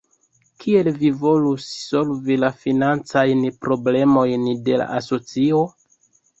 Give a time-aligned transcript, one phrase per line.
[0.61, 5.65] Kiel vi volus solvi la financajn problemojn de la asocio?